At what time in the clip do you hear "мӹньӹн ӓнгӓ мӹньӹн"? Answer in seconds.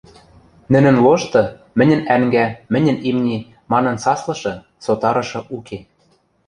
1.77-2.97